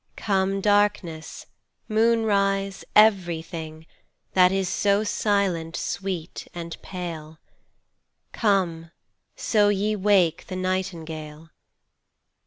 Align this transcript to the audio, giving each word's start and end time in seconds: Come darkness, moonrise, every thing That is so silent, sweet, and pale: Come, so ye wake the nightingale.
Come 0.15 0.61
darkness, 0.61 1.45
moonrise, 1.87 2.83
every 2.95 3.43
thing 3.43 3.85
That 4.33 4.51
is 4.51 4.67
so 4.67 5.03
silent, 5.03 5.75
sweet, 5.75 6.47
and 6.55 6.75
pale: 6.81 7.37
Come, 8.31 8.89
so 9.35 9.69
ye 9.69 9.95
wake 9.95 10.47
the 10.47 10.55
nightingale. 10.55 11.51